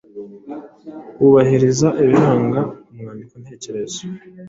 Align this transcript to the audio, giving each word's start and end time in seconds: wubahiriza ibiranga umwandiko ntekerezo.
wubahiriza 1.19 1.87
ibiranga 2.01 2.59
umwandiko 2.91 3.35
ntekerezo. 3.41 3.99